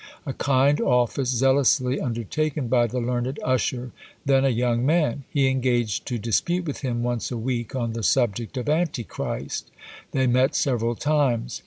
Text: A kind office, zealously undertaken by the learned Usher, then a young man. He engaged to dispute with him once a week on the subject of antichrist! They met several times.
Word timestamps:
A 0.25 0.33
kind 0.33 0.81
office, 0.81 1.29
zealously 1.29 2.01
undertaken 2.01 2.67
by 2.69 2.87
the 2.87 2.99
learned 2.99 3.39
Usher, 3.43 3.91
then 4.25 4.43
a 4.45 4.49
young 4.49 4.83
man. 4.83 5.25
He 5.29 5.47
engaged 5.47 6.07
to 6.07 6.17
dispute 6.17 6.65
with 6.65 6.79
him 6.79 7.03
once 7.03 7.29
a 7.29 7.37
week 7.37 7.75
on 7.75 7.93
the 7.93 8.01
subject 8.01 8.57
of 8.57 8.67
antichrist! 8.67 9.69
They 10.09 10.25
met 10.25 10.55
several 10.55 10.95
times. 10.95 11.59